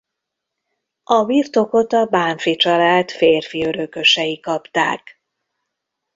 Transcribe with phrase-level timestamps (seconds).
[1.03, 5.21] A birtokot a Bánffy család férfi örökösei kapták.